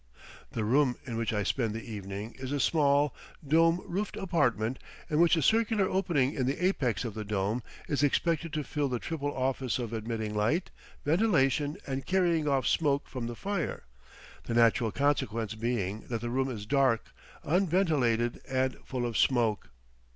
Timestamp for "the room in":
0.53-1.15